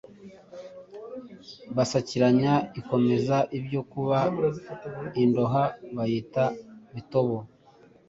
basakiranye 1.75 2.53
ikomeza 2.79 3.37
ibyo 3.59 3.81
kuba 3.91 4.17
indoha 5.23 5.63
bayita 5.95 6.45
bitobo. 6.93 7.37